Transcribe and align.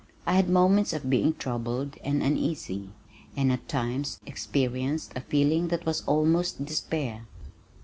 I 0.25 0.33
had 0.33 0.49
moments 0.49 0.93
of 0.93 1.11
being 1.11 1.33
troubled 1.35 1.97
and 2.03 2.23
uneasy 2.23 2.89
and 3.37 3.51
at 3.51 3.67
times 3.67 4.19
experienced 4.25 5.13
a 5.15 5.21
feeling 5.21 5.67
that 5.67 5.85
was 5.85 6.01
almost 6.07 6.65
despair. 6.65 7.27